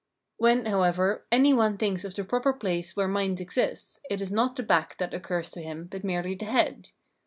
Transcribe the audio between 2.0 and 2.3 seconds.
of the